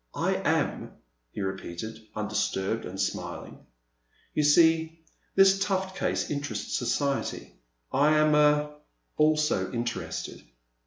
[0.15, 0.93] I am,"
[1.31, 3.67] he repeated, undisturbed and smiling;
[3.99, 5.03] *' you see
[5.35, 7.53] this Tufil case interests society.
[7.93, 8.71] I am— er—
[9.17, 10.41] also interested."